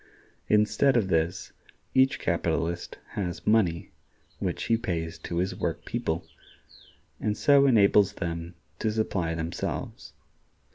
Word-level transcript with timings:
Instead 0.47 0.97
of 0.97 1.09
this, 1.09 1.51
each 1.93 2.17
capitalist 2.17 2.97
has 3.09 3.45
money, 3.45 3.91
which 4.39 4.63
he 4.63 4.75
pays 4.75 5.19
to 5.19 5.37
his 5.37 5.53
work 5.55 5.85
people, 5.85 6.25
and 7.19 7.37
so 7.37 7.67
enables 7.67 8.13
them 8.13 8.55
to 8.79 8.91
supply 8.91 9.35
themselves. 9.35 10.13